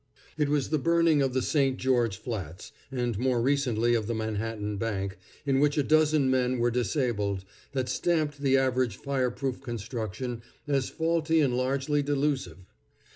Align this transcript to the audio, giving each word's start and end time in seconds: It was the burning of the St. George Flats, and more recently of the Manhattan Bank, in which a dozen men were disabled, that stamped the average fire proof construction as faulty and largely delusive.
It 0.35 0.49
was 0.49 0.71
the 0.71 0.79
burning 0.79 1.21
of 1.21 1.33
the 1.33 1.43
St. 1.43 1.77
George 1.77 2.17
Flats, 2.17 2.71
and 2.91 3.19
more 3.19 3.39
recently 3.39 3.93
of 3.93 4.07
the 4.07 4.15
Manhattan 4.15 4.77
Bank, 4.77 5.19
in 5.45 5.59
which 5.59 5.77
a 5.77 5.83
dozen 5.83 6.27
men 6.27 6.57
were 6.57 6.71
disabled, 6.71 7.45
that 7.73 7.87
stamped 7.87 8.41
the 8.41 8.57
average 8.57 8.97
fire 8.97 9.29
proof 9.29 9.61
construction 9.61 10.41
as 10.67 10.89
faulty 10.89 11.39
and 11.39 11.55
largely 11.55 12.01
delusive. 12.01 12.65